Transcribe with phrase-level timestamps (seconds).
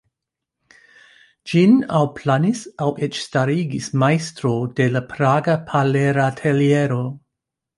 [1.51, 7.03] Ĝin aŭ planis aŭ eĉ starigis majstroj de la praga Parler-ateliero.